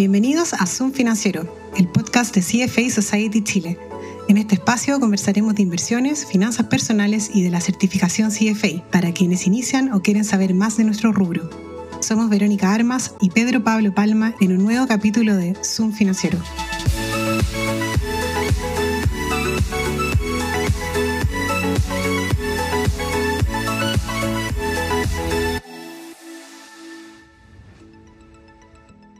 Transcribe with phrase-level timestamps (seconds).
[0.00, 3.78] Bienvenidos a Zoom Financiero, el podcast de CFA Society Chile.
[4.30, 9.46] En este espacio conversaremos de inversiones, finanzas personales y de la certificación CFA para quienes
[9.46, 11.50] inician o quieren saber más de nuestro rubro.
[12.00, 16.38] Somos Verónica Armas y Pedro Pablo Palma en un nuevo capítulo de Zoom Financiero.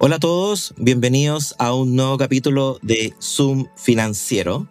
[0.02, 4.66] Hola a todos, bienvenidos a un nuevo capítulo de Zoom Financiero.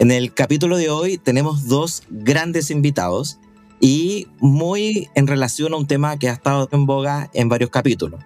[0.00, 3.38] En el capítulo de hoy tenemos dos grandes invitados
[3.78, 8.24] y muy en relación a un tema que ha estado en boga en varios capítulos.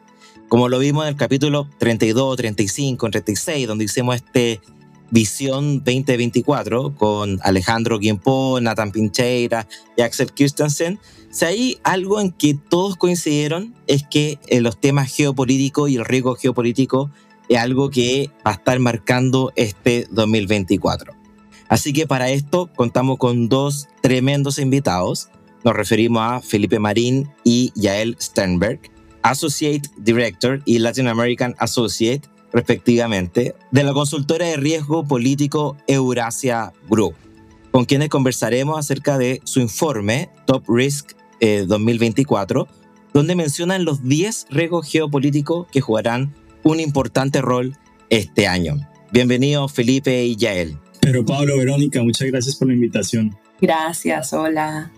[0.49, 4.63] Como lo vimos en el capítulo 32, 35, 36, donde hicimos este
[5.11, 10.99] Visión 2024 con Alejandro Guimpo, Nathan Pincheira y Axel Kirstensen,
[11.31, 16.05] si hay algo en que todos coincidieron es que eh, los temas geopolíticos y el
[16.05, 17.11] riesgo geopolítico
[17.49, 21.15] es algo que va a estar marcando este 2024.
[21.69, 25.29] Así que para esto contamos con dos tremendos invitados.
[25.65, 28.81] Nos referimos a Felipe Marín y Yael Sternberg,
[29.23, 37.15] Associate Director y Latin American Associate, respectivamente, de la consultora de riesgo político Eurasia Group,
[37.71, 42.75] con quienes conversaremos acerca de su informe Top Risk 2024, eh,
[43.13, 47.77] donde mencionan los 10 riesgos geopolíticos que jugarán un importante rol
[48.11, 48.77] este año.
[49.13, 50.79] Bienvenidos Felipe y Yael.
[51.01, 53.37] Pero Pablo, Verónica, muchas gracias por la invitación.
[53.61, 54.91] Gracias, hola.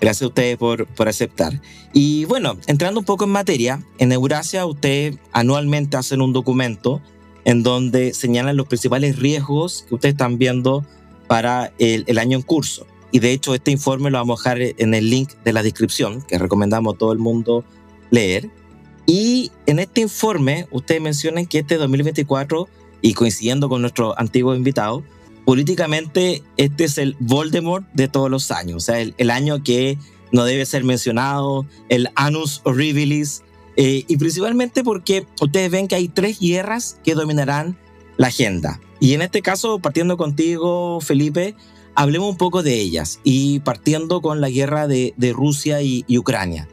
[0.00, 1.60] Gracias a ustedes por, por aceptar.
[1.92, 7.02] Y bueno, entrando un poco en materia, en Eurasia ustedes anualmente hacen un documento
[7.44, 10.84] en donde señalan los principales riesgos que ustedes están viendo
[11.28, 12.86] para el, el año en curso.
[13.10, 16.22] Y de hecho este informe lo vamos a dejar en el link de la descripción,
[16.22, 17.64] que recomendamos a todo el mundo
[18.10, 18.50] leer.
[19.06, 22.68] Y en este informe ustedes mencionan que este 2024,
[23.00, 25.02] y coincidiendo con nuestro antiguo invitado,
[25.46, 29.96] políticamente este es el Voldemort de todos los años, o sea, el, año que
[30.30, 33.42] no debe ser mencionado, el Anus Horribilis,
[33.76, 37.78] eh, y principalmente porque ustedes ven que hay tres guerras que dominarán
[38.18, 38.78] la agenda.
[39.00, 41.54] Y en este caso, partiendo contigo, Felipe,
[41.94, 46.68] hablemos un poco de ellas y partiendo con la guerra de, Rusia y, Ucrania.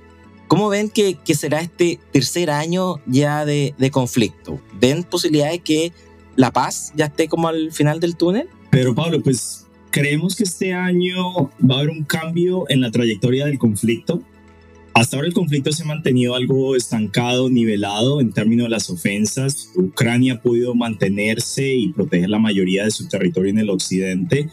[0.48, 4.60] ¿Cómo ven que, será este tercer año ya de, conflicto?
[4.80, 5.92] ¿Ven posibilidades que
[6.36, 8.50] la paz ya esté como al final del túnel?
[8.70, 13.46] Pero Pablo, pues creemos que este año va a haber un cambio en la trayectoria
[13.46, 14.22] del conflicto.
[14.96, 19.70] Hasta ahora el conflicto se ha mantenido algo estancado, nivelado en términos de las ofensas.
[19.76, 24.50] Ucrania ha podido mantenerse y proteger la mayoría de su territorio en el occidente,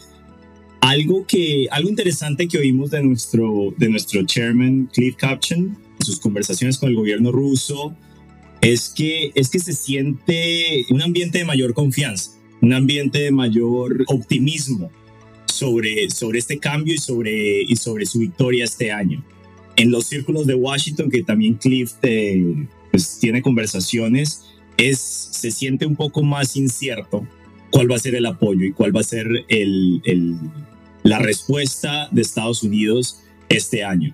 [0.81, 6.19] algo, que, algo interesante que oímos de nuestro, de nuestro chairman Cliff Caption en sus
[6.19, 7.95] conversaciones con el gobierno ruso
[8.59, 12.31] es que, es que se siente un ambiente de mayor confianza,
[12.61, 14.91] un ambiente de mayor optimismo
[15.45, 19.23] sobre, sobre este cambio y sobre, y sobre su victoria este año.
[19.75, 21.93] En los círculos de Washington, que también Cliff
[22.91, 24.45] pues, tiene conversaciones,
[24.77, 27.27] es, se siente un poco más incierto
[27.71, 29.27] cuál va a ser el apoyo y cuál va a ser
[31.03, 33.19] la respuesta de Estados Unidos
[33.49, 34.13] este año.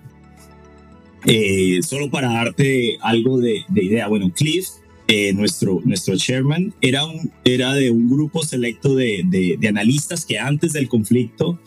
[1.26, 4.68] Eh, solo para darte algo de, idea, bueno, Cliff,
[5.08, 10.88] eh, nuestro, nuestro chairman, era, un, de un grupo selecto de, analistas que antes del
[10.88, 11.58] conflicto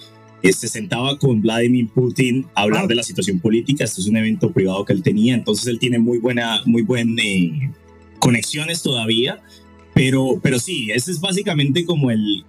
[0.51, 3.85] se sentaba con Vladimir Putin a hablar de la situación política.
[3.85, 7.15] Esto es un evento privado que él tenía, entonces él tiene muy buena, muy buen
[8.19, 9.41] conexiones todavía.
[9.93, 12.43] Pero, pero sí, ese es básicamente como el,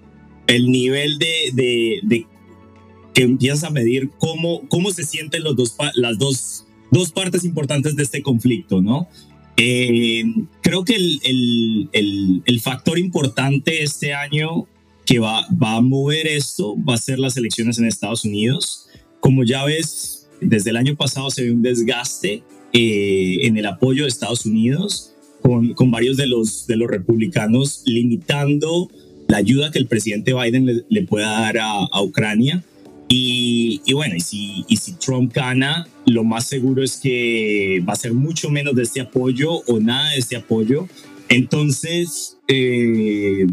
[0.47, 2.27] el nivel de, de,
[3.13, 7.95] que empiezas a medir cómo, cómo se sienten los dos, las dos, dos partes importantes
[7.97, 9.09] de este conflicto, ¿no?
[9.57, 10.25] Eh,
[10.63, 11.21] creo que el,
[11.93, 14.67] el, el, factor importante este año
[15.07, 18.89] que va, va a mover esto va a ser las elecciones en Estados Unidos.
[19.21, 22.43] Como ya ves, desde el año pasado se ve un desgaste
[22.73, 27.83] eh, en el apoyo de Estados Unidos con, con varios de los, de los republicanos
[27.85, 28.91] limitando
[29.29, 32.63] la ayuda que el presidente Biden le, pueda dar a, a Ucrania
[33.17, 37.97] y, bueno, y si, y si Trump gana, lo más seguro es que va a
[37.97, 40.89] ser mucho menos de este apoyo o nada de este apoyo.
[41.29, 43.47] Entonces, eh,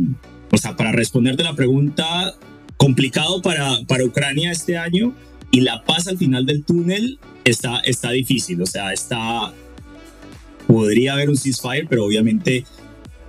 [0.52, 2.36] o sea, para responderte la pregunta,
[2.78, 5.14] complicado para, para Ucrania este año
[5.52, 8.62] y la paz al final del túnel está, está difícil.
[8.62, 9.54] O sea, está,
[10.68, 12.66] podría haber un ceasefire, pero obviamente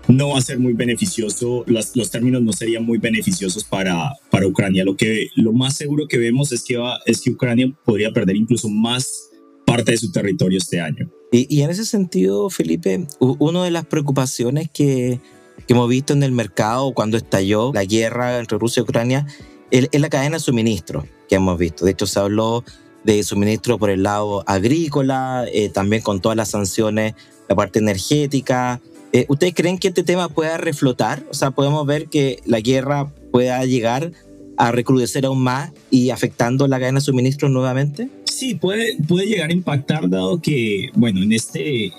[0.08, 4.46] no va a ser muy beneficioso, los, los, términos no serían muy beneficiosos para, para
[4.46, 4.84] Ucrania.
[4.84, 8.36] Lo, que, lo más seguro que vemos es que, va, es que Ucrania podría perder
[8.36, 9.30] incluso más
[9.64, 11.10] parte de su territorio este año.
[11.30, 15.20] Y, en ese sentido, Felipe, una de las preocupaciones que,
[15.66, 19.26] que, hemos visto en el mercado cuando estalló la guerra entre Rusia y Ucrania
[19.70, 21.84] es, la cadena de suministro que hemos visto.
[21.84, 22.64] De hecho, se habló
[23.04, 27.14] de suministro por el lado agrícola, eh, también con todas las sanciones,
[27.48, 28.80] la parte energética.
[29.12, 31.24] Eh, ¿Ustedes creen que este tema pueda reflotar?
[31.30, 34.12] O sea, podemos ver que la guerra pueda llegar
[34.56, 38.08] a recrudecer aún más y afectando la cadena de suministro nuevamente?
[38.24, 41.92] Sí, puede, puede llegar a impactar dado que, bueno, en este,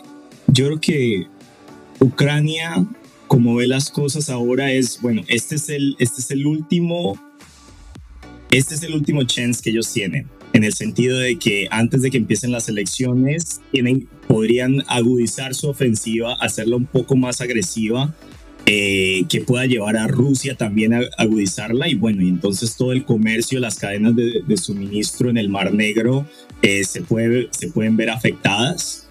[0.47, 1.27] yo creo que
[1.99, 2.85] Ucrania,
[3.27, 7.19] como ve las cosas ahora, es, bueno, este es el, este es el último,
[8.51, 12.11] este es el último chance que ellos tienen, en el sentido de que antes de
[12.11, 18.13] que empiecen las elecciones, tienen, podrían agudizar su ofensiva, hacerla un poco más agresiva
[18.65, 23.03] eh, que pueda llevar a Rusia también a agudizarla y bueno, y entonces todo el
[23.03, 26.25] comercio, las cadenas de, suministro en el Mar Negro
[26.61, 29.02] eh, se, puede, se pueden ver afectadas.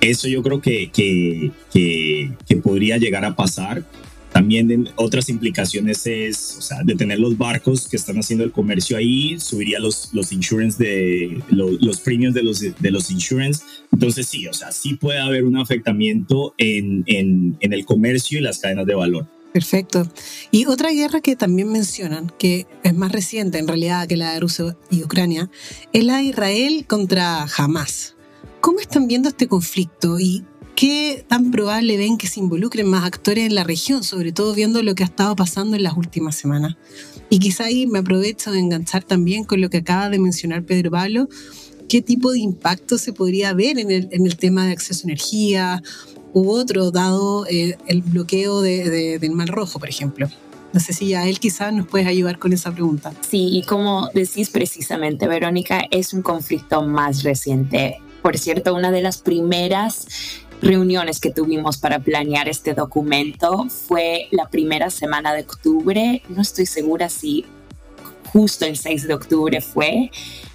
[0.00, 3.84] Eso yo creo que, que, que podría llegar a pasar.
[4.32, 9.40] También otras implicaciones es, o sea, detener los barcos que están haciendo el comercio ahí,
[9.40, 13.64] subiría los, los insurance de, los, los premios de los, de los insurance.
[13.90, 18.42] Entonces sí, o sea, sí puede haber un afectamiento en, en, en el comercio y
[18.42, 19.26] las cadenas de valor.
[19.52, 20.06] Perfecto.
[20.50, 24.40] Y otra guerra que también mencionan, que es más reciente en realidad que la de
[24.40, 25.50] Rusia y Ucrania,
[25.92, 28.14] es la de Israel contra Hamas.
[28.68, 30.44] ¿Cómo están viendo este conflicto y
[30.76, 34.82] ¿Qué tan probable ven que se involucren más actores en la región, sobre todo viendo
[34.82, 36.76] lo que ha estado pasando en las últimas semanas?
[37.30, 40.90] Y quizá ahí me aprovecho de enganchar también con lo que acaba de mencionar Pedro
[40.90, 41.30] Pablo,
[41.88, 45.08] qué tipo de impacto se podría ver en el, en el tema de acceso a
[45.08, 45.82] energía
[46.34, 50.28] u otro, dado eh, el bloqueo de, del Mar Rojo, por ejemplo.
[50.74, 53.14] No sé si a él quizás nos puedes ayudar con esa pregunta.
[53.26, 58.02] Sí, y como decís precisamente, Verónica, es un conflicto más reciente.
[58.22, 60.06] Por cierto, una de las primeras
[60.60, 66.66] reuniones que tuvimos para planear este documento fue la primera semana de octubre, no estoy
[66.66, 67.44] segura si
[68.32, 70.10] justo el 6 de octubre fue,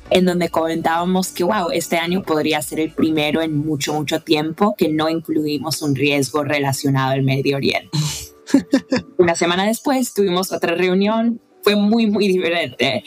[0.10, 4.76] en donde comentábamos que, wow, este año podría ser el primero en mucho, mucho tiempo
[4.78, 7.98] que no incluimos un riesgo relacionado al Medio Oriente.
[9.18, 13.04] Una semana después tuvimos otra reunión fue muy, muy diferente.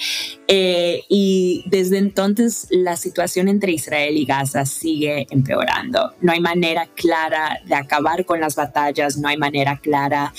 [0.48, 6.14] Eh, y desde entonces la situación entre Israel y Gaza sigue empeorando.
[6.20, 10.32] No hay manera clara de acabar con las batallas, no hay manera clara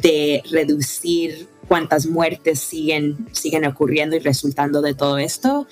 [0.00, 5.66] de reducir cuántas muertes siguen, siguen ocurriendo y resultando de todo esto.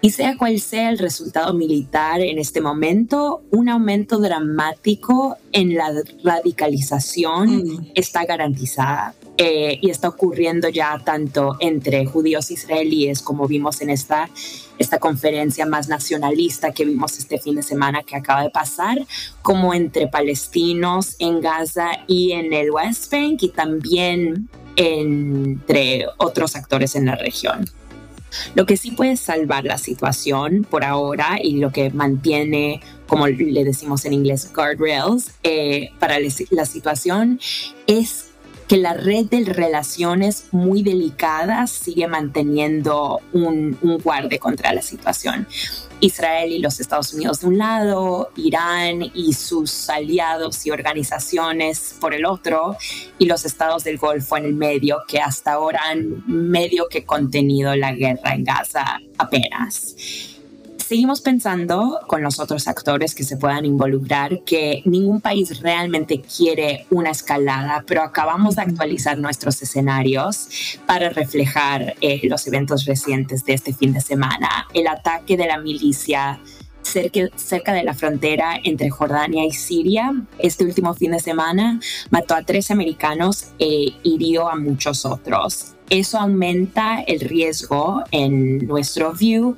[0.00, 5.92] Y sea cual sea el resultado militar en este momento, un aumento dramático en la
[6.22, 7.92] radicalización mm.
[7.94, 9.14] está garantizada.
[9.38, 14.30] Eh, y está ocurriendo ya tanto entre judíos israelíes, como vimos en esta,
[14.78, 18.98] esta conferencia más nacionalista que vimos este fin de semana que acaba de pasar,
[19.42, 26.96] como entre palestinos en Gaza y en el West Bank y también entre otros actores
[26.96, 27.66] en la región.
[28.54, 33.64] Lo que sí puede salvar la situación por ahora y lo que mantiene, como le
[33.64, 37.40] decimos en inglés, guardrails eh, para la situación
[37.86, 38.30] es
[38.68, 44.02] que la red de relaciones muy delicadas sigue manteniendo un, un
[44.40, 45.46] contra la situación.
[46.00, 52.12] Israel y los Estados Unidos de un lado, Irán y sus aliados y organizaciones por
[52.12, 52.76] el otro,
[53.18, 57.74] y los estados del Golfo en el medio, que hasta ahora han medio que contenido
[57.76, 60.35] la guerra en Gaza apenas
[60.86, 66.86] seguimos pensando con los otros actores que se puedan involucrar que ningún país realmente quiere
[66.90, 73.54] una escalada, pero acabamos de actualizar nuestros escenarios para reflejar eh, los eventos recientes de
[73.54, 74.68] este fin de semana.
[74.74, 76.38] El ataque de la milicia
[76.82, 80.12] cerca, cerca, de la frontera entre Jordania y Siria.
[80.38, 86.18] Este último fin de semana mató a tres americanos e hirió a muchos otros eso
[86.18, 89.56] aumenta el riesgo en nuestro view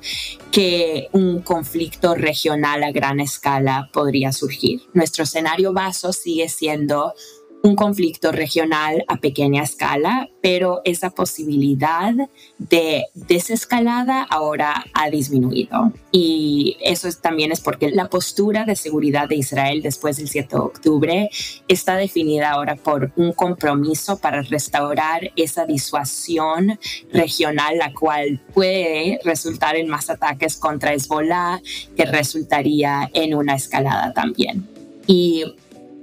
[0.51, 4.81] que un conflicto regional a gran escala podría surgir.
[4.93, 7.13] Nuestro escenario vaso sigue siendo
[7.61, 12.13] un conflicto regional a pequeña escala, pero esa posibilidad
[12.57, 15.91] de desescalada ahora ha disminuido.
[16.11, 20.61] Y eso también es porque la postura de seguridad de Israel después del 7 de
[20.61, 21.29] octubre
[21.67, 26.79] está definida ahora por un compromiso para restaurar esa disuasión
[27.11, 31.61] regional, la cual puede resultar en más ataques contra Hezbollah,
[31.95, 34.67] que resultaría en una escalada también.
[35.07, 35.43] Y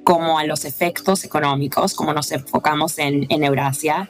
[0.06, 4.08] como a los efectos económicos, como nos enfocamos en, en, Eurasia,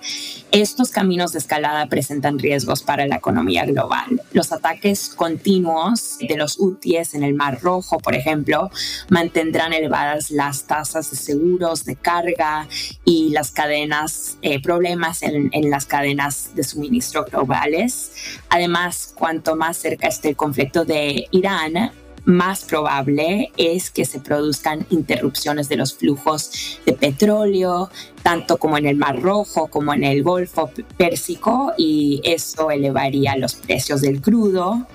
[0.53, 4.21] estos caminos de escalada presentan riesgos para la economía global.
[4.35, 8.71] Los ataques continuos de los UTIs en el Mar Rojo, por ejemplo,
[9.09, 12.69] mantendrán elevadas las tasas de seguros, de carga
[13.07, 18.13] y las cadenas, eh, problemas en, en las cadenas de suministro globales.
[18.51, 21.91] Además, cuanto más cerca esté el conflicto de Irán,
[22.27, 27.89] más probable es que se produzcan interrupciones de los flujos de petróleo,
[28.23, 33.55] tanto como en el Mar Rojo como en el Golfo Pérsico, y eso elevaría los
[33.55, 34.87] precios del crudo.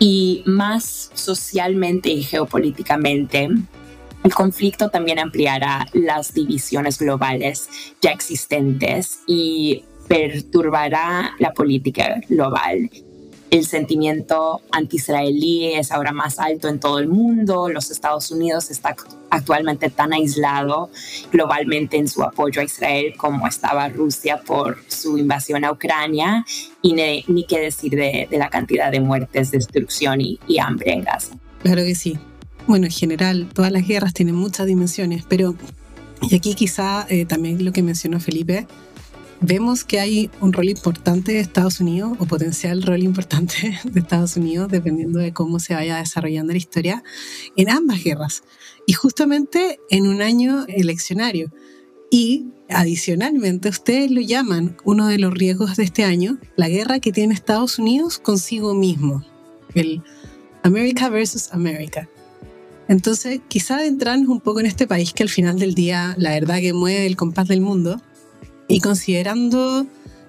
[0.00, 3.48] Y más socialmente y geopolíticamente,
[4.24, 7.68] el conflicto también ampliará las divisiones globales
[8.02, 12.90] ya existentes y perturbará la política global
[13.50, 17.68] el sentimiento anti-israelí es ahora más alto en todo el mundo.
[17.68, 18.96] Los Estados Unidos está
[19.30, 20.90] actualmente tan aislado
[21.32, 26.44] globalmente en su apoyo a Israel como estaba Rusia por su invasión a Ucrania
[26.82, 31.36] y ni qué decir de, la cantidad de muertes, destrucción y, hambre en Gaza.
[31.62, 32.18] Claro que sí.
[32.66, 35.54] Bueno, en general, todas las guerras tienen muchas dimensiones, pero
[36.22, 38.66] y aquí quizá eh, también lo que mencionó Felipe,
[39.44, 44.36] vemos que hay un rol importante de Estados Unidos o potencial rol importante de Estados
[44.36, 47.02] Unidos, dependiendo de cómo se vaya desarrollando la historia,
[47.56, 48.42] en ambas guerras.
[48.86, 51.52] Y justamente en un año eleccionario.
[52.10, 57.12] Y adicionalmente, ustedes lo llaman uno de los riesgos de este año, la guerra que
[57.12, 59.24] tiene Estados Unidos consigo mismo,
[59.74, 60.02] el
[60.62, 62.08] America versus America.
[62.86, 66.60] Entonces, quizá adentrarnos un poco en este país que al final del día, la verdad
[66.60, 68.00] que mueve el compás del mundo,
[68.68, 69.86] y considerando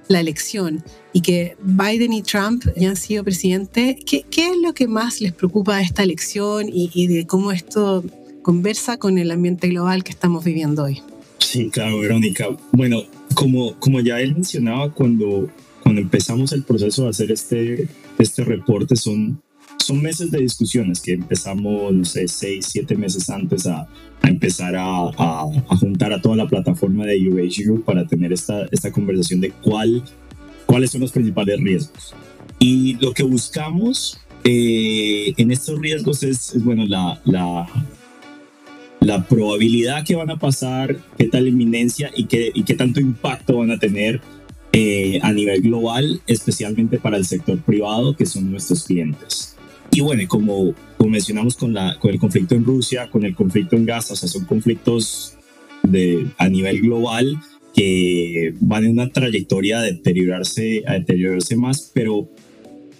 [0.07, 4.73] la elección y que Biden y Trump ya han sido presidentes, ¿qué, ¿qué, es lo
[4.73, 8.03] que más les preocupa de esta elección y, y, de cómo esto
[8.41, 11.01] conversa con el ambiente global que estamos viviendo hoy?
[11.39, 12.49] Sí, claro, Verónica.
[12.71, 15.49] Bueno, como, como ya él mencionaba, cuando,
[15.81, 17.87] cuando empezamos el proceso de hacer este,
[18.19, 19.41] este reporte, son
[19.85, 23.87] son meses de discusiones que empezamos, no sé, seis, siete meses antes a,
[24.23, 25.45] a empezar a, a,
[25.79, 30.03] juntar a toda la plataforma de UH para tener esta, esta conversación de cuál,
[30.65, 32.15] cuáles son los principales riesgos.
[32.57, 37.67] Y lo que buscamos eh, en estos riesgos es, bueno, la, la,
[39.01, 43.59] la, probabilidad que van a pasar, qué tal inminencia y qué, y qué tanto impacto
[43.59, 44.19] van a tener
[44.73, 49.54] eh, a nivel global, especialmente para el sector privado, que son nuestros clientes.
[49.95, 53.77] Y bueno, como, como mencionamos con, la, con el conflicto en Rusia, con el conflicto
[53.77, 55.37] en Gaza, o sea, son conflictos
[55.83, 57.39] de, a nivel global
[57.73, 62.27] que van en una trayectoria de deteriorarse, a deteriorarse más, pero,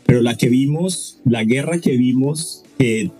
[0.05, 3.11] pero la que vimos, la guerra que vimos, que,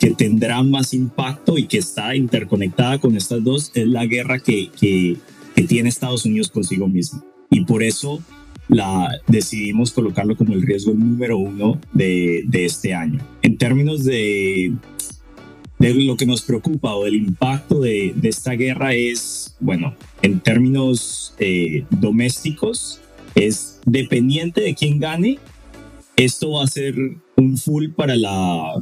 [0.00, 4.70] que tendrá más impacto y que está interconectada con estas dos, es la guerra que,
[4.80, 5.18] que,
[5.54, 7.22] que tiene Estados Unidos consigo mismo.
[7.50, 8.22] Y por eso
[8.68, 13.20] la, decidimos colocarlo como el riesgo número uno de, este año.
[13.42, 14.72] En términos de,
[15.78, 21.34] lo que nos preocupa o del impacto de, de esta guerra es, bueno, en términos
[21.38, 23.00] eh, domésticos,
[23.34, 25.38] es dependiente de quién gane,
[26.16, 26.94] esto va a ser
[27.36, 28.74] un full para la,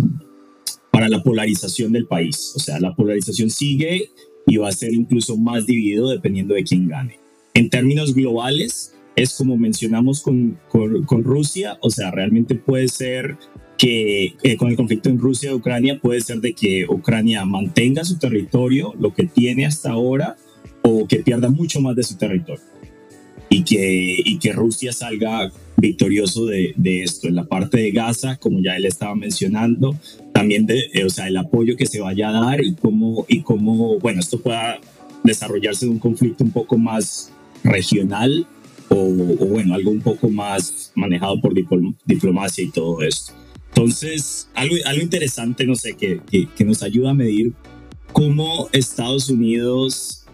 [0.91, 2.53] para la polarización del país.
[2.55, 4.11] O sea, la polarización sigue
[4.47, 7.19] y va a ser incluso más dividido dependiendo de quién gane.
[7.55, 13.37] En términos globales, es como mencionamos con, con, Rusia, o sea, realmente puede ser
[13.77, 18.05] que eh, con el conflicto en Rusia y Ucrania puede ser de que Ucrania mantenga
[18.05, 20.37] su territorio, lo que tiene hasta ahora,
[20.83, 22.63] o que pierda mucho más de su territorio.
[23.51, 27.29] Y que, y que Rusia salga victorioso de, de, esto.
[27.29, 29.95] En la parte de Gaza, como ya él estaba mencionando,
[30.33, 33.43] también de, eh, o sea, el apoyo que se vaya a dar y cómo, y
[33.43, 34.79] cómo, bueno, esto pueda
[35.23, 37.31] desarrollarse en un conflicto un poco más
[37.63, 38.47] regional
[38.95, 43.33] o, bueno, algo un poco más manejado por diplomacia y todo esto.
[43.69, 47.53] Entonces, algo, algo interesante, no sé, que, que, nos ayuda a medir
[48.13, 50.25] cómo Estados Unidos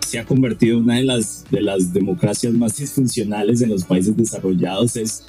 [0.00, 4.16] se ha convertido en una de las, de las democracias más disfuncionales en los países
[4.16, 5.24] desarrollados es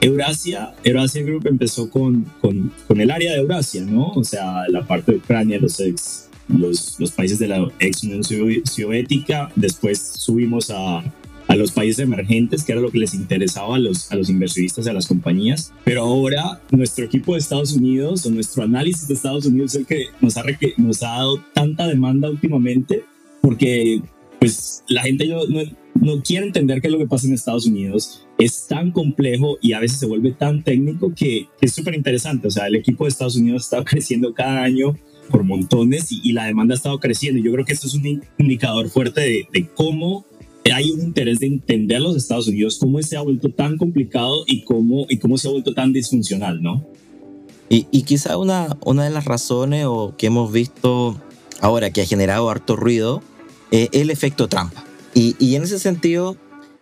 [0.00, 0.74] Eurasia.
[0.84, 4.10] Eurasia Group empezó con, con, con el área de Eurasia, ¿no?
[4.10, 8.22] O sea, la parte de Ucrania, los ex, los, los países de la ex Unión
[8.22, 9.50] Soviética.
[9.56, 11.02] Después subimos a
[11.48, 14.86] a los países emergentes, que era lo que les interesaba a los, a los inversionistas
[14.86, 15.72] y a las compañías.
[15.84, 19.86] Pero ahora nuestro equipo de Estados Unidos o nuestro análisis de Estados Unidos es el
[19.86, 20.44] que nos ha,
[20.76, 23.04] nos ha dado tanta demanda últimamente
[23.40, 24.02] porque
[24.40, 25.40] pues la gente no,
[25.94, 28.26] no, quiere entender qué es lo que pasa en Estados Unidos.
[28.38, 32.48] Es tan complejo y a veces se vuelve tan técnico que, es súper interesante.
[32.48, 34.96] O sea, el equipo de Estados Unidos está creciendo cada año
[35.30, 37.40] por montones y, la demanda ha estado creciendo.
[37.40, 40.26] Yo creo que esto es un indicador fuerte de, de cómo
[40.72, 44.64] hay un interés de entender los Estados Unidos, cómo se ha vuelto tan complicado y
[44.64, 46.86] cómo, y cómo se ha vuelto tan disfuncional, ¿no?
[47.68, 51.20] Y, y quizá una, una de las razones o que hemos visto
[51.60, 53.22] ahora que ha generado harto ruido
[53.70, 54.72] es el efecto Trump.
[55.14, 56.36] Y, y en ese sentido,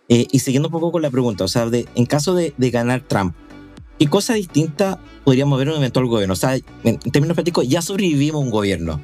[0.09, 2.69] eh, y siguiendo un poco con la pregunta, o sea, de, en caso de, de,
[2.69, 3.33] ganar Trump,
[3.97, 6.33] ¿qué cosa distinta podríamos ver en un eventual gobierno?
[6.33, 9.01] O sea, en, términos prácticos, ya sobrevivimos un gobierno.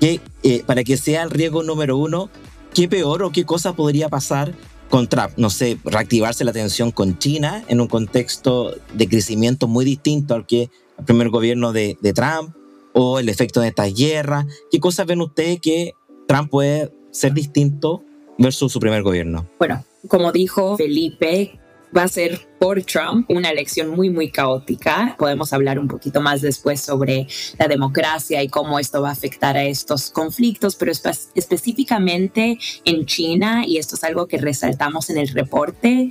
[0.00, 2.28] Que, eh, para que sea el riesgo número uno,
[2.74, 4.52] ¿qué peor o qué cosa podría pasar
[4.90, 5.32] con Trump?
[5.36, 10.46] No sé, reactivarse la tensión con China en un contexto de crecimiento muy distinto al
[10.46, 12.54] que el primer gobierno de, de Trump,
[12.94, 14.46] o el efecto de estas guerras.
[14.70, 15.92] ¿Qué cosas ven ustedes que
[16.26, 18.02] Trump puede ser distinto
[18.38, 19.46] versus su primer gobierno?
[19.58, 21.58] Bueno, como dijo Felipe,
[21.96, 25.14] va a ser por Trump una elección muy, muy caótica.
[25.18, 27.26] Podemos hablar un poquito más después sobre
[27.58, 33.64] la democracia y cómo esto va a afectar a estos conflictos, pero específicamente en China,
[33.66, 36.10] y esto es algo que resaltamos en el reporte,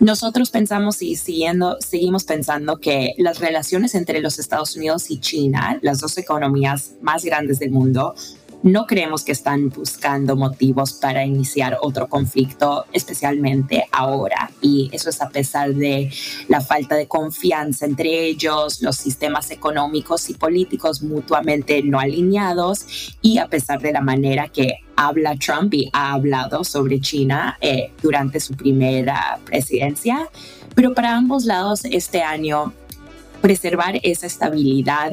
[0.00, 5.78] nosotros pensamos y siguiendo, seguimos pensando que las relaciones entre los Estados Unidos y China,
[5.82, 8.14] las dos economías más grandes del mundo,
[8.62, 14.50] no creemos que están buscando motivos para iniciar otro conflicto, especialmente ahora.
[14.60, 16.10] Y eso es a pesar de
[16.48, 23.38] la falta de confianza entre ellos, los sistemas económicos y políticos mutuamente no alineados y
[23.38, 28.40] a pesar de la manera que habla Trump y ha hablado sobre China eh, durante
[28.40, 30.28] su primera presidencia.
[30.74, 32.74] Pero para ambos lados este año
[33.40, 35.12] preservar esa estabilidad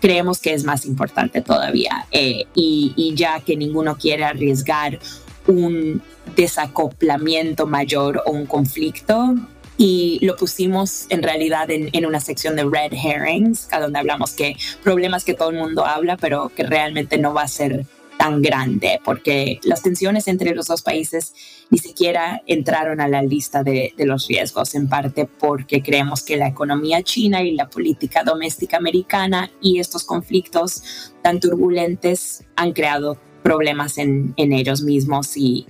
[0.00, 2.06] creemos que es más importante todavía.
[2.10, 4.98] Eh, y, ya que ninguno quiere arriesgar
[5.46, 6.02] un
[6.36, 9.34] desacoplamiento mayor o un conflicto,
[9.76, 14.32] y lo pusimos en realidad en, en, una sección de red herrings, a donde hablamos
[14.32, 17.86] que problemas que todo el mundo habla, pero que realmente no va a ser
[18.20, 21.32] tan grande, porque las tensiones entre los dos países
[21.70, 26.46] ni siquiera entraron a la lista de, los riesgos, en parte porque creemos que la
[26.46, 33.96] economía china y la política doméstica americana y estos conflictos tan turbulentes han creado problemas
[33.96, 35.66] en, ellos mismos y...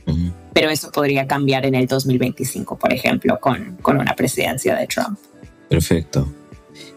[0.52, 5.16] Pero eso podría cambiar en el 2025, por ejemplo, con, con una presidencia de Trump.
[5.68, 6.26] Perfecto.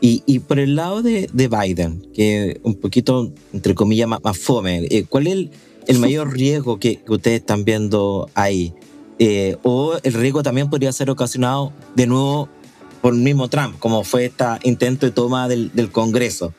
[0.05, 5.27] Y, por el lado de, Biden, que un poquito, entre comillas, más, fome, eh, ¿cuál
[5.27, 5.49] es
[5.87, 8.73] el, mayor riesgo que, ustedes están viendo ahí?
[9.17, 12.49] Eh, o el riesgo también podría ser ocasionado de nuevo
[13.01, 16.53] por el mismo Trump, como fue este intento de toma del, Congreso.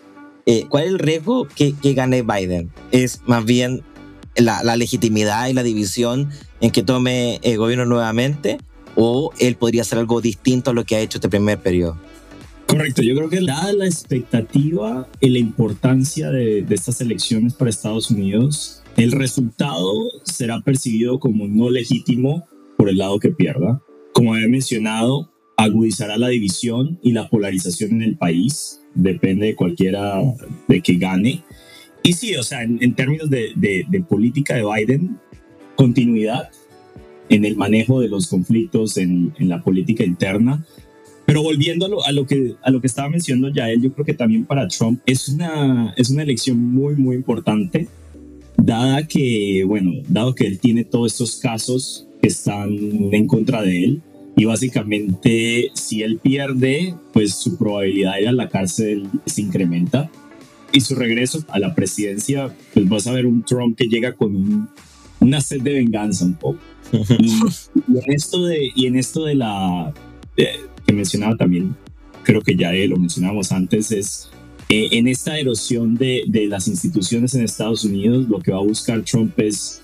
[0.47, 2.73] Eh, ¿Cuál es el riesgo que, gane Biden?
[2.93, 3.83] ¿Es más bien
[4.37, 6.31] la, la, legitimidad y la división
[6.63, 8.57] en que tome el gobierno nuevamente?
[8.97, 11.99] ¿O él podría hacer algo distinto a lo que ha hecho este primer periodo?
[12.67, 18.11] Correcto, yo creo que dada la expectativa y la importancia de, estas elecciones para Estados
[18.11, 19.93] Unidos, el resultado
[20.25, 22.47] será percibido como no legítimo
[22.77, 23.83] por el lado que pierda.
[24.13, 30.21] Como he mencionado, agudizará la división y la polarización en el país, depende de cualquiera
[30.67, 31.45] de que gane.
[32.03, 35.19] Y sí, o sea, en, términos de, política de Biden,
[35.77, 36.51] continuidad
[37.29, 40.65] en el manejo de los conflictos en la política interna,
[41.27, 43.93] pero volviendo a lo, a lo, que, a lo que estaba mencionando ya él, yo
[43.93, 47.89] creo que también para Trump es una, es una elección muy, muy importante,
[48.57, 52.71] dada que, bueno, dado que él tiene todos estos casos que están
[53.13, 54.03] en contra de él,
[54.37, 60.11] y básicamente si él pierde, pues su probabilidad de ir a la cárcel se incrementa.
[60.73, 64.69] Y su regreso a la presidencia, pues vas a ver un Trump que llega con
[65.21, 66.59] una sed de venganza un poco.
[67.19, 69.93] Y, en esto de, y en esto de la
[70.87, 71.77] que mencionaba también,
[72.23, 74.31] creo que ya lo mencionamos antes, es
[74.69, 78.63] eh, en esta erosión de, de, las instituciones en Estados Unidos, lo que va a
[78.63, 79.83] buscar Trump es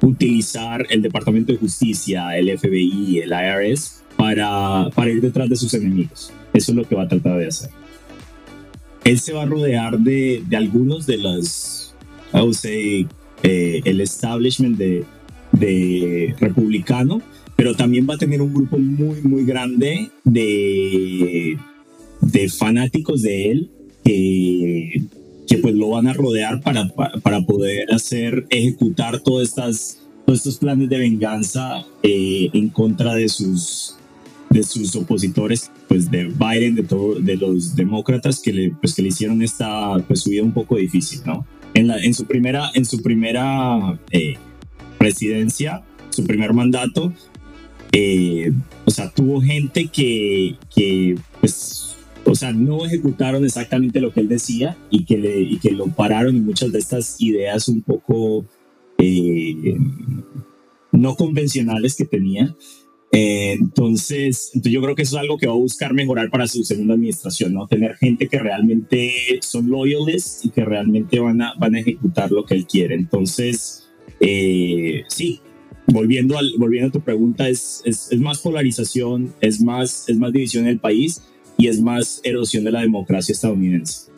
[0.00, 5.74] utilizar el Departamento de Justicia, el FBI, el IRS, para, para ir detrás de sus
[5.74, 6.32] enemigos.
[6.52, 7.70] Eso es lo que va a tratar de hacer.
[9.04, 11.94] Él se va a rodear de, de algunos de los,
[12.32, 13.06] I would say,
[13.42, 15.04] eh, el establishment de,
[15.52, 17.22] de republicano,
[17.56, 21.58] pero también va a tener un grupo muy, muy grande de,
[22.20, 23.70] de fanáticos de él
[24.04, 25.02] que,
[25.48, 26.88] que pues lo van a rodear para,
[27.22, 33.28] para, poder hacer, ejecutar todas estas, todos estos planes de venganza eh, en contra de
[33.28, 33.96] sus,
[34.50, 39.02] de sus opositores, pues de Biden, de, todo, de los demócratas que le, pues, que
[39.02, 41.46] le hicieron esta pues, su vida un poco difícil, ¿no?
[41.74, 44.34] En, la, en su primera, en su primera eh,
[44.98, 47.12] presidencia, su primer mandato,
[47.92, 48.52] eh,
[48.84, 54.28] o sea, tuvo gente que, que pues, o sea, no ejecutaron exactamente lo que él
[54.28, 58.44] decía y que, le, y que lo pararon y muchas de estas ideas un poco
[58.98, 59.76] eh,
[60.92, 62.54] no convencionales que tenía.
[63.12, 66.64] Eh, entonces, yo creo que eso es algo que va a buscar mejorar para su
[66.64, 67.66] segunda administración, ¿no?
[67.66, 72.44] Tener gente que realmente son loyalists y que realmente van a, van a ejecutar lo
[72.44, 72.94] que él quiere.
[72.94, 73.88] Entonces,
[74.20, 75.40] eh, sí,
[75.86, 80.32] volviendo, al, volviendo a tu pregunta, es, es, es, más polarización, es más, es más
[80.32, 81.22] división en el país
[81.56, 84.10] y es más erosión de la democracia estadounidense.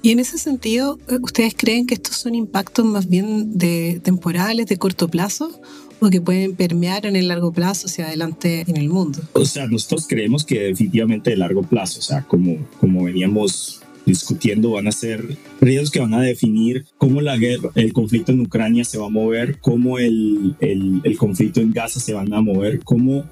[0.00, 4.76] Y en ese sentido, ¿ustedes creen que estos son impactos más bien de temporales, de
[4.76, 5.60] corto plazo,
[6.00, 9.18] o que pueden permear en el largo plazo hacia adelante en el mundo?
[9.32, 14.70] O sea, nosotros creemos que definitivamente de largo plazo, o sea, como, como veníamos discutiendo
[14.72, 18.84] van a ser periodos que van a definir cómo la guerra, el conflicto en Ucrania
[18.84, 23.24] se va a mover, cómo el, el, conflicto en Gaza se van a mover, cómo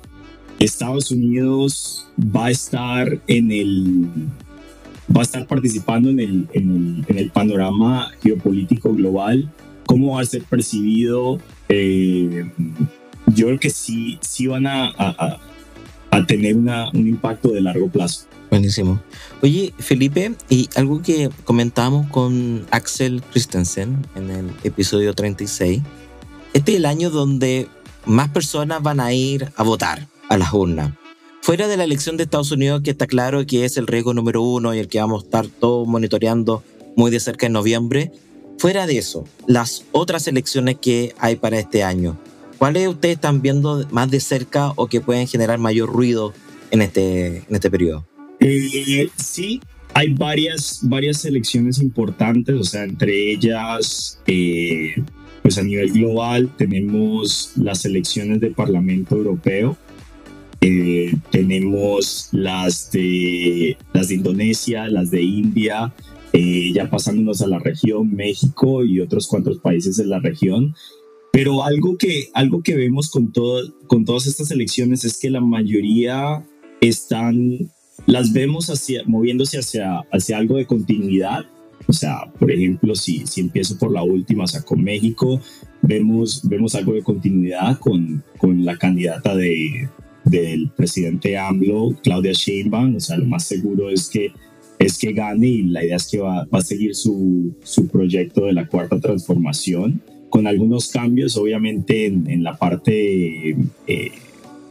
[0.59, 4.07] Estados Unidos va a estar en el
[5.15, 9.51] va a estar participando en el, en el, panorama geopolítico global,
[9.87, 11.41] cómo va a ser percibido.
[11.69, 12.51] Eh,
[13.35, 15.39] yo creo que sí, sí van a,
[16.17, 18.27] a tener un impacto de largo plazo.
[18.51, 19.01] Buenísimo.
[19.43, 25.83] Oye, Felipe, y algo que comentábamos con Axel Christensen en el episodio 36,
[26.53, 27.69] este es el año donde
[28.07, 30.93] más personas van a ir a votar a las urnas.
[31.43, 34.43] Fuera de la elección de Estados Unidos, que está claro que es el riesgo número
[34.43, 36.63] uno y el que vamos a estar todos monitoreando
[36.97, 38.11] muy de cerca en noviembre,
[38.59, 42.19] fuera de eso, las otras elecciones que hay para este año,
[42.59, 46.33] ¿cuáles ustedes están viendo más de cerca o que pueden generar mayor ruido
[46.71, 48.07] en este, en este periodo?
[48.41, 49.61] Eh, sí,
[49.95, 54.95] hay varias, varias elecciones importantes, o sea, entre ellas, eh,
[55.43, 59.77] pues a nivel global tenemos las elecciones del Parlamento Europeo,
[60.61, 65.95] eh, tenemos las de, las de Indonesia, las de India,
[66.33, 70.75] eh, ya pasándonos a la región, México y otros cuantos países de la región.
[71.37, 75.43] Pero algo que, algo que vemos con, todo, con todas estas elecciones es que la
[75.43, 76.43] mayoría
[76.81, 77.71] están,
[78.07, 81.45] las vemos hacia, moviéndose hacia, hacia algo de continuidad.
[81.89, 85.39] O sea, por ejemplo, si, si empiezo por la última, o sea, con México,
[85.83, 89.91] vemos, vemos algo de continuidad con, con la candidata de,
[90.25, 94.33] del presidente AMLO, Claudia Sheinbaum, o sea, lo más seguro es que
[94.79, 98.45] es que gane y la idea es que va, va a seguir su, su, proyecto
[98.45, 100.03] de la cuarta transformación
[100.37, 104.13] con algunos cambios, obviamente en, en la parte eh,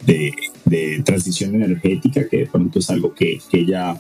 [0.05, 0.31] de,
[0.63, 3.99] de, transición energética, que de pronto es algo que, que, ella,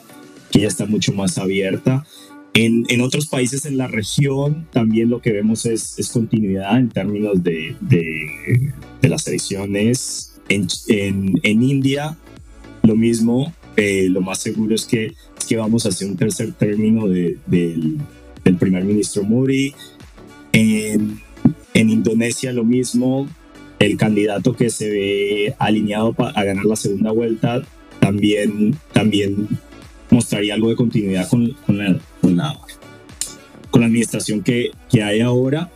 [0.51, 2.05] que ella está mucho más abierta.
[2.53, 6.89] En, en, otros países en la región también lo que vemos es, es continuidad en
[6.89, 10.67] términos de, de, de las elecciones en,
[11.41, 12.15] en, India,
[12.83, 15.15] lo mismo, eh, lo más seguro es que,
[15.47, 17.97] que vamos a hacer un tercer término de, del,
[18.43, 19.73] del primer ministro Modi.
[20.51, 21.24] En,
[21.75, 23.27] en Indonesia lo mismo,
[23.77, 27.61] el candidato que se ve alineado a ganar la segunda vuelta
[27.99, 29.47] también, también
[30.09, 32.57] mostraría algo de continuidad con, con, la, con, la,
[33.69, 35.69] con la administración que, que hay ahora.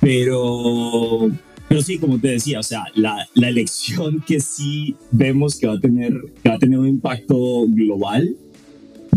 [0.00, 1.30] Pero
[1.68, 5.74] pero sí, como te decía, o sea, la, la, elección que sí vemos que va
[5.74, 8.36] a tener, que va a tener un impacto global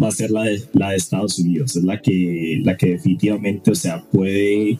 [0.01, 1.75] va a ser la de, la de Estados Unidos.
[1.75, 4.79] Es la que, la que definitivamente, o sea, puede,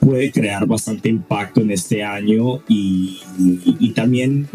[0.00, 3.20] puede crear bastante impacto en este año y,
[3.94, 4.48] también,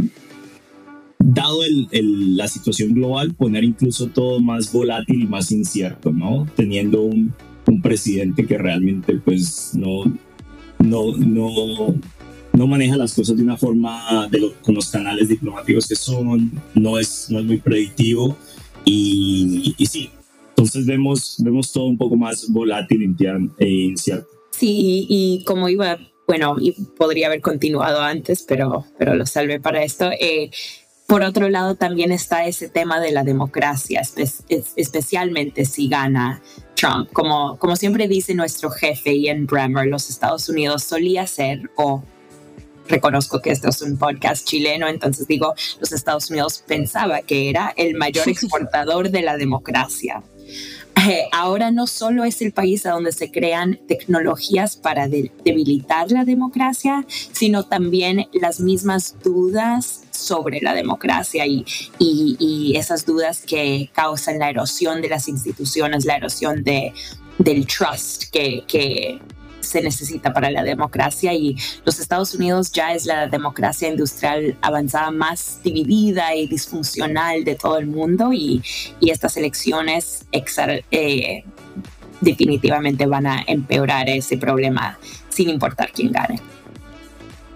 [1.19, 6.47] dado la situación global, poner incluso todo más volátil y más incierto, ¿no?
[6.55, 7.34] Teniendo un,
[7.81, 10.05] presidente que realmente pues no,
[10.79, 11.17] no,
[12.53, 16.97] no, maneja las cosas de una forma de con los canales diplomáticos que son, no
[16.97, 18.38] es, no es muy predictivo
[18.86, 20.10] y, y sí,
[20.49, 23.15] entonces vemos, vemos todo un poco más volátil
[23.60, 24.35] e incierto.
[24.58, 29.84] Sí, y como iba, bueno, y podría haber continuado antes, pero, pero lo salvé para
[29.84, 30.10] esto.
[30.12, 30.50] Eh,
[31.08, 34.02] por otro lado, también está ese tema de la democracia,
[34.76, 36.41] especialmente si gana
[36.76, 37.12] Trump.
[37.12, 42.04] Como, como siempre dice nuestro jefe Ian Bremmer, los Estados Unidos solía ser, o
[42.88, 47.74] reconozco que esto es un podcast chileno, entonces digo, los Estados Unidos pensaba que era
[47.76, 50.24] el mayor exportador de la democracia.
[51.31, 57.05] Ahora no solo es el país a donde se crean tecnologías para debilitar la democracia,
[57.08, 61.65] sino también las mismas dudas sobre la democracia y,
[61.99, 66.93] y, esas dudas que causan la erosión de las instituciones, la erosión de,
[67.38, 69.19] del trust que, que
[69.65, 75.12] se necesita para la democracia y los Estados Unidos ya es la democracia industrial avanzada
[75.12, 78.62] más dividida y disfuncional de todo el mundo y,
[79.01, 80.25] estas elecciones
[80.91, 81.43] eh,
[82.21, 84.97] definitivamente van a empeorar ese problema
[85.30, 86.39] sin importar quién gane.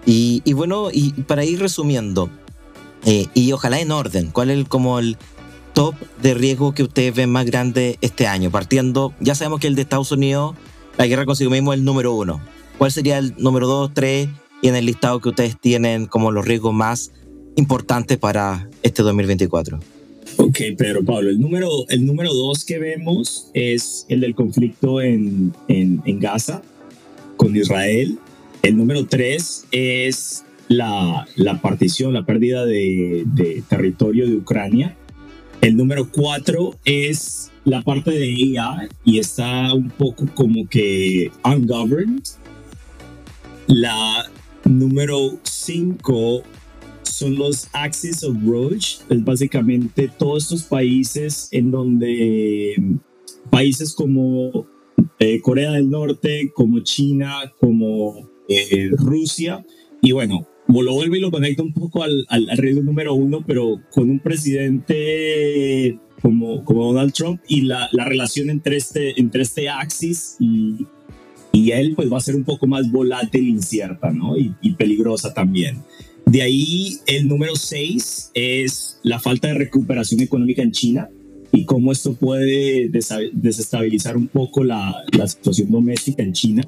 [0.06, 2.30] Y, bueno, y para ir resumiendo,
[3.04, 5.16] eh, y ojalá en orden, ¿cuál es como el
[5.72, 8.50] top de riesgo que ustedes ven más grande este año?
[8.50, 10.56] Partiendo, ya sabemos que el de Estados Unidos,
[10.98, 12.40] la guerra consigo mismo es el número uno.
[12.78, 14.28] ¿Cuál sería el número dos, tres
[14.62, 17.12] y en el listado que ustedes tienen como los riesgos más
[17.56, 19.80] importantes para este 2024?
[20.36, 25.52] Ok, Pedro Pablo, el número, el número dos que vemos es el del conflicto en,
[25.68, 26.62] en, en Gaza
[27.36, 28.18] con Israel.
[28.62, 34.96] El número tres es la, la partición, la pérdida de, de, territorio de Ucrania.
[35.60, 42.22] El número cuatro es la parte de AI y está un poco como que ungoverned.
[43.66, 44.24] La
[44.64, 46.42] número cinco
[47.02, 52.82] son los Axis of Roche, es básicamente todos estos países en donde
[53.50, 54.66] países como
[55.18, 59.64] eh, Corea del Norte, como China, como eh, Rusia,
[60.00, 63.80] y bueno, lo vuelvo y lo conecto un poco al, al, riesgo número uno, pero
[63.90, 69.68] con un presidente como, como Donald Trump y la, la relación entre este, entre este
[69.68, 70.86] Axis y,
[71.52, 74.36] y él, pues va a ser un poco más volátil, incierta, ¿no?
[74.36, 75.78] Y, y peligrosa también.
[76.26, 81.08] De ahí el número seis es la falta de recuperación económica en China
[81.50, 82.88] y cómo esto puede
[83.32, 86.62] desestabilizar un poco la, la situación doméstica en China.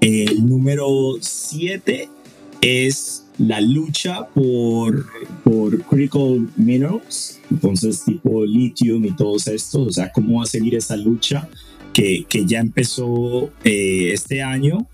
[0.00, 0.88] El número
[1.20, 2.08] siete
[2.62, 5.06] es la lucha por,
[5.44, 10.74] por critical minerals, entonces tipo lithium y todos estos, o sea, cómo va a seguir
[10.74, 11.48] esa lucha
[11.92, 14.86] que, que ya empezó eh, este año.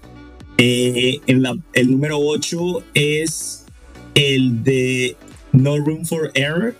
[0.57, 3.65] Eh, en la, el número 8 es
[4.15, 5.17] el de
[5.53, 6.75] No Room for Error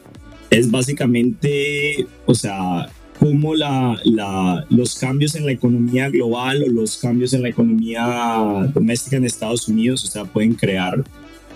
[0.51, 6.97] es básicamente, o sea, cómo la, la, los cambios en la economía global o los
[6.99, 11.05] cambios en la economía doméstica en Estados Unidos, o sea, pueden crear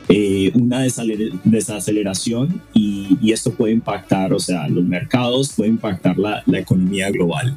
[0.09, 0.81] eh, una
[1.45, 7.11] desaceleración y, y, esto puede impactar, o sea, los mercados, puede impactar la, la economía
[7.11, 7.57] global.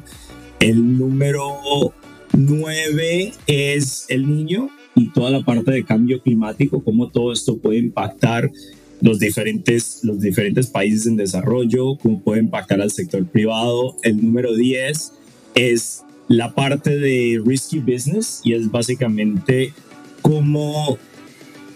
[0.60, 1.92] El número
[2.32, 7.78] nueve es el niño y toda la parte de cambio climático, cómo todo esto puede
[7.78, 8.50] impactar
[9.06, 13.96] los diferentes, los diferentes países en desarrollo, cómo puede impactar al sector privado.
[14.02, 15.12] El número 10
[15.54, 19.72] es la parte de risky business y es básicamente
[20.22, 20.98] cómo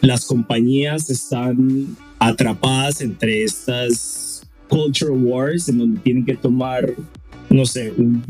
[0.00, 6.92] las compañías están atrapadas entre estas culture wars en donde tienen que tomar,
[7.48, 8.24] no sé, un,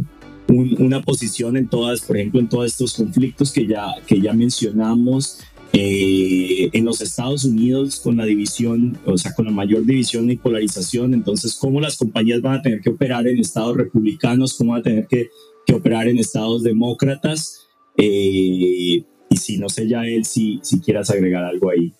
[0.78, 5.38] una posición en todas, por ejemplo, en todos estos conflictos que ya, que ya mencionamos.
[5.72, 10.36] Eh, en los Estados Unidos con la división, o sea, con la mayor división y
[10.36, 14.54] polarización, entonces, ¿cómo las compañías van a tener que operar en estados republicanos?
[14.54, 15.30] ¿Cómo van a tener que,
[15.66, 17.68] que operar en estados demócratas?
[17.96, 21.92] Eh, y si no sé ya él, si, si quieras agregar algo ahí.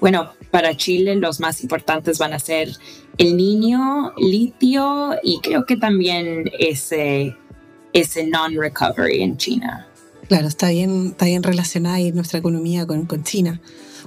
[0.00, 2.68] Bueno, para Chile los más importantes van a ser
[3.18, 7.34] el niño, litio y creo que también ese
[7.92, 9.86] ese non-recovery en China.
[10.28, 13.60] Claro, está bien, está bien relacionada nuestra economía con, con China.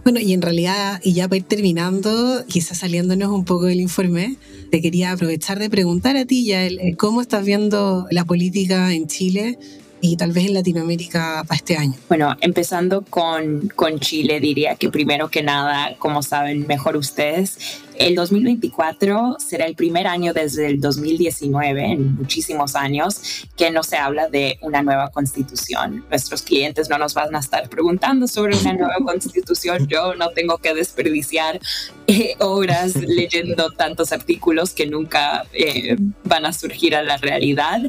[0.03, 4.37] Bueno, y en realidad, y ya para ir terminando, quizás saliéndonos un poco del informe,
[4.71, 9.59] te quería aprovechar de preguntar a ti ya cómo estás viendo la política en Chile
[10.01, 11.93] y tal vez en Latinoamérica para este año?
[12.07, 18.15] Bueno, empezando con, con Chile, diría que primero que nada, como saben mejor ustedes, el
[18.15, 24.29] 2024 será el primer año desde el 2019, en muchísimos años, que no se habla
[24.29, 26.05] de una nueva constitución.
[26.09, 29.87] Nuestros clientes no nos van a estar preguntando sobre una nueva constitución.
[29.87, 31.59] Yo no tengo que desperdiciar
[32.07, 37.81] eh, horas leyendo tantos artículos que nunca eh, van a surgir a la realidad.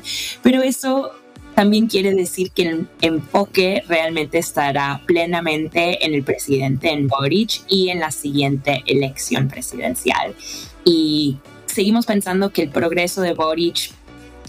[0.43, 1.13] Pero eso
[1.61, 7.91] también quiere decir que el enfoque realmente estará plenamente en el presidente, en Boric, y
[7.91, 10.35] en la siguiente elección presidencial.
[10.87, 13.93] Y seguimos pensando que el progreso de Boric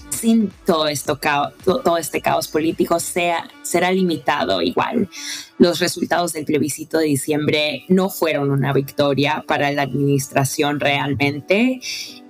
[0.09, 1.19] sin todo, esto,
[1.65, 5.09] todo este caos político sea, será limitado igual.
[5.57, 11.81] Los resultados del plebiscito de diciembre no fueron una victoria para la administración realmente.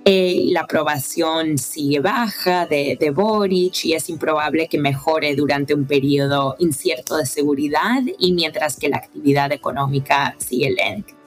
[0.04, 5.86] Eh, la aprobación sigue baja de, de Boric y es improbable que mejore durante un
[5.86, 10.74] periodo incierto de seguridad y mientras que la actividad económica sigue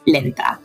[0.05, 0.59] lenta.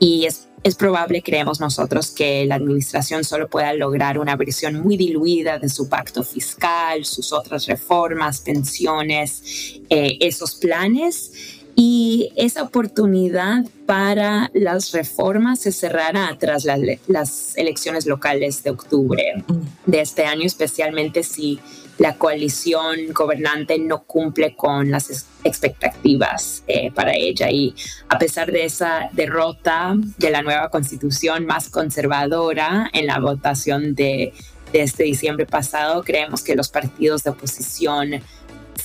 [0.00, 4.96] Y es es probable, creemos nosotros, que la administración solo pueda lograr una versión muy
[4.96, 11.55] diluida de su pacto fiscal, sus otras reformas, pensiones, eh, esos planes.
[11.78, 16.66] Y esa oportunidad para las reformas se cerrará tras
[17.06, 19.44] las elecciones locales de octubre
[19.84, 21.60] de este año, especialmente si
[21.98, 27.50] la coalición gobernante no cumple con las expectativas eh, para ella.
[27.50, 27.74] Y
[28.08, 34.32] a pesar de esa derrota de la nueva constitución más conservadora en la votación de,
[34.72, 38.22] de este diciembre pasado, creemos que los partidos de oposición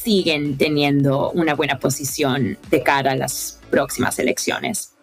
[0.04, 4.94] siguen teniendo una buena posición de cara a las próximas elecciones.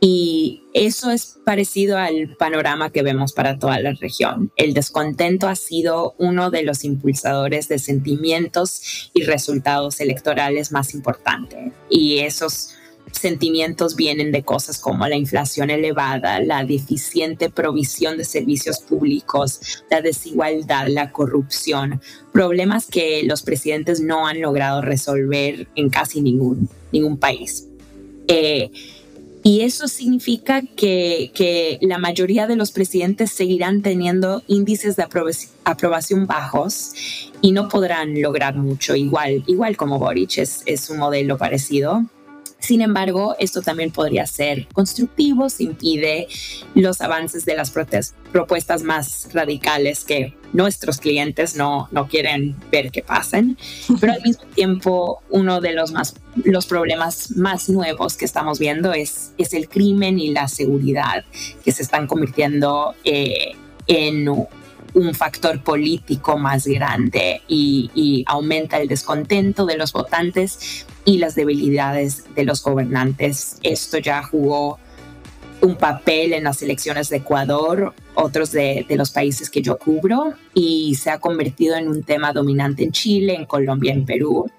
[0.00, 4.50] Y eso es parecido al panorama que vemos para toda la región.
[4.56, 11.72] El descontento ha sido uno de los impulsadores de sentimientos y resultados electorales más importantes.
[11.90, 12.77] Y esos
[13.12, 20.00] sentimientos vienen de cosas como la inflación elevada, la deficiente provisión de servicios públicos, la
[20.00, 22.00] desigualdad, la corrupción,
[22.32, 27.66] problemas que los presidentes no han logrado resolver en casi ningún, ningún país.
[28.28, 28.70] Eh,
[29.42, 35.06] y eso significa que, la mayoría de los presidentes seguirán teniendo índices de
[35.64, 36.92] aprobación bajos
[37.40, 42.04] y no podrán lograr mucho, igual, igual como Boric es un modelo parecido.
[42.60, 46.26] Sin embargo, esto también podría ser constructivo si impide
[46.74, 47.72] los avances de las
[48.32, 53.56] propuestas más radicales que nuestros clientes no, no quieren ver que pasen.
[54.00, 58.92] Pero al mismo tiempo, uno de los, más, los problemas más nuevos que estamos viendo
[58.92, 61.24] es, es el crimen y la seguridad
[61.64, 63.52] que se están convirtiendo eh,
[63.86, 71.16] en un factor político más grande y, y, aumenta el descontento de los votantes y
[71.16, 73.56] las debilidades de los gobernantes.
[73.62, 74.78] Esto ya jugó
[75.62, 80.96] un papel en las elecciones de Ecuador, otros de, los países que yo cubro, y
[80.96, 84.50] se ha convertido en un tema dominante en Chile, en Colombia, en Perú.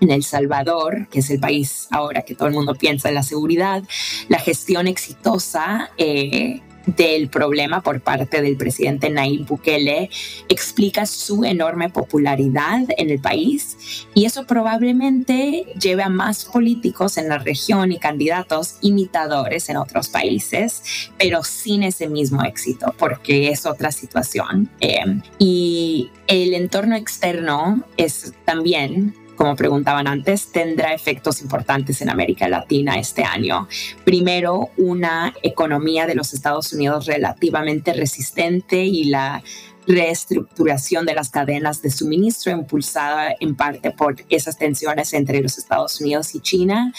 [0.00, 3.22] En El Salvador, que es el país ahora que todo el mundo piensa en la
[3.22, 3.84] seguridad,
[4.28, 10.10] la gestión exitosa eh, del problema por parte del presidente Nayib Bukele
[10.48, 17.28] explica su enorme popularidad en el país y eso probablemente lleve a más políticos en
[17.28, 23.66] la región y candidatos imitadores en otros países, pero sin ese mismo éxito, porque es
[23.66, 24.70] otra situación.
[24.80, 32.48] Eh, y el entorno externo es también como preguntaban antes, tendrá efectos importantes en América
[32.48, 33.68] Latina este año.
[34.04, 39.42] Primero, una economía de los Estados Unidos relativamente resistente y la
[39.86, 46.00] reestructuración de las cadenas de suministro impulsada en parte por esas tensiones entre los Estados
[46.00, 46.92] Unidos y China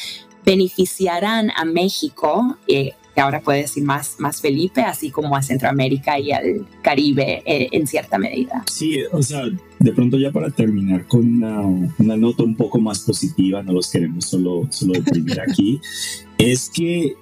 [0.46, 6.20] beneficiarán a México eh, que ahora puede decir más, más Felipe, así como a Centroamérica
[6.20, 8.64] y al Caribe eh, en cierta medida.
[8.70, 9.46] Sí, o sea,
[9.86, 13.92] de pronto ya para terminar con una, una nota un poco más positiva, no los
[13.92, 15.80] queremos solo, solo deprimir aquí,
[16.40, 17.16] es que,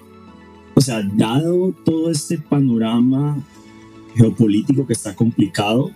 [0.74, 3.38] o sea, dado todo este panorama
[4.16, 5.92] geopolítico que está complicado,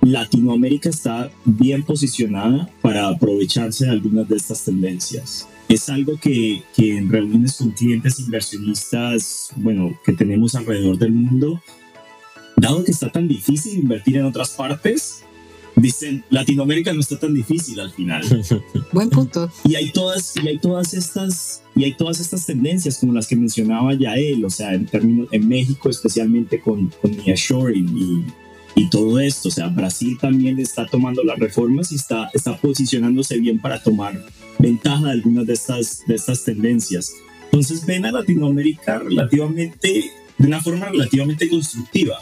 [0.00, 5.46] Latinoamérica está bien posicionada para aprovecharse de algunas de estas tendencias.
[5.68, 11.60] Es algo que, que, en reuniones con clientes inversionistas, bueno, que tenemos alrededor del mundo,
[12.56, 15.22] dado que está tan difícil invertir en otras partes,
[15.76, 18.22] dicen, Latinoamérica no está tan difícil al final.
[18.92, 19.50] Buen punto.
[19.64, 23.36] Y hay todas, y hay todas estas, y hay todas estas tendencias como las que
[23.36, 28.24] mencionaba ya él, o sea, en términos, en México especialmente con, con nearshoring y
[28.76, 29.48] y todo esto.
[29.48, 34.24] O sea, Brasil también está tomando las reformas y está, está posicionándose bien para tomar
[34.58, 37.12] ventaja de algunas de estas, de estas tendencias.
[37.44, 42.18] Entonces ven a Latinoamérica relativamente, de una forma relativamente constructiva.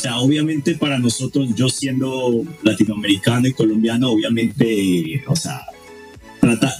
[0.00, 5.60] O sea, obviamente para nosotros, yo siendo latinoamericano y colombiano, obviamente, o sea,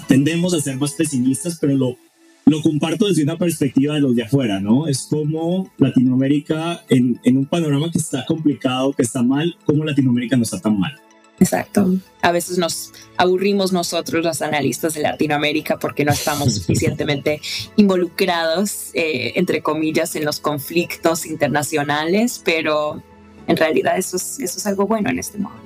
[0.09, 1.99] tendemos a ser más pesimistas, pero lo,
[2.47, 4.89] lo comparto desde una perspectiva de los de afuera, ¿no?
[4.89, 10.39] Es como Latinoamérica en, en un panorama que está complicado, que está mal, como Latinoamérica
[10.39, 10.99] no está tan mal.
[11.41, 11.95] Exacto.
[12.23, 17.43] A veces nos aburrimos nosotros los analistas de Latinoamérica porque no estamos suficientemente
[17.77, 23.03] involucrados, eh, entre comillas, en los conflictos internacionales, pero
[23.47, 25.65] en realidad eso es, eso es algo bueno en este momento.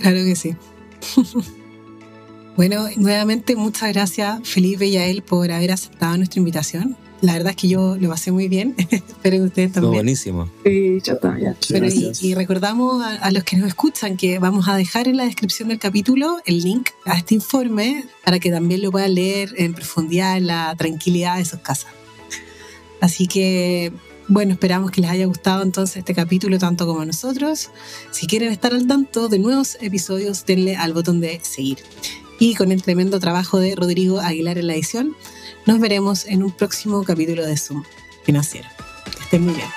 [0.00, 0.56] Claro que sí.
[2.54, 6.96] Bueno, nuevamente muchas gracias Felipe y a él por haber aceptado nuestra invitación.
[7.22, 8.74] La verdad es que yo lo pasé muy bien.
[8.90, 9.94] Espero que ustedes también.
[9.94, 10.50] buenísimo.
[10.64, 11.56] Sí, yo también.
[12.20, 15.78] y, recordamos a, los que nos escuchan que vamos a dejar en la descripción del
[15.78, 20.48] capítulo el link a este informe para que también lo puedan leer en profundidad en
[20.48, 21.92] la tranquilidad de sus casas.
[23.00, 23.92] Así que,
[24.32, 27.68] bueno, esperamos que les haya gustado entonces este capítulo tanto como a nosotros.
[28.12, 31.78] Si quieren estar al tanto de nuevos episodios, denle al botón de seguir.
[32.38, 35.14] Y con el tremendo trabajo de Rodrigo Aguilar en la edición,
[35.66, 37.84] nos veremos en un próximo capítulo de Zoom
[38.24, 38.68] Financiero.
[39.04, 39.68] Que estén muy bien.